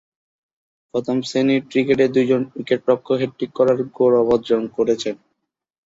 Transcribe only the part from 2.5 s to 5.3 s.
উইকেট-রক্ষক hat trick করার গৌরব অর্জন করেছেন।